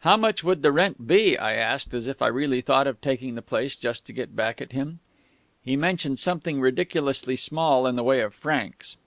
"'How 0.00 0.18
much 0.18 0.44
would 0.44 0.60
the 0.60 0.72
rent 0.72 1.06
be?' 1.06 1.38
I 1.38 1.54
asked, 1.54 1.94
as 1.94 2.06
if 2.06 2.20
I 2.20 2.26
really 2.26 2.60
thought 2.60 2.86
of 2.86 3.00
taking 3.00 3.34
the 3.34 3.40
place 3.40 3.74
just 3.76 4.04
to 4.04 4.12
get 4.12 4.36
back 4.36 4.60
at 4.60 4.72
him. 4.72 4.98
"He 5.64 5.74
mentioned 5.74 6.18
something 6.18 6.60
ridiculously 6.60 7.36
small 7.36 7.86
in 7.86 7.96
the 7.96 8.04
way 8.04 8.20
of 8.20 8.34
francs. 8.34 8.98